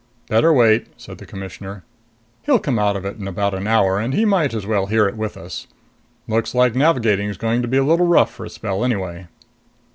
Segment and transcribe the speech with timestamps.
[0.29, 1.83] "Better wait," said the Commissioner.
[2.41, 5.07] "He'll come out of it in about an hour, and he might as well hear
[5.07, 5.67] it with us.
[6.27, 9.27] Looks like navigating's going to be a little rough for a spell anyway."